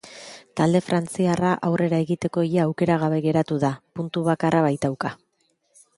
[0.59, 5.17] Talde frantziarra aurrera egiteko ia aukera gabe geratu da, puntu bakarra baitauka.